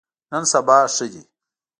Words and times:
نن 0.31 0.43
سبا 0.51 0.77
ښه 0.95 1.05
دي. 1.13 1.23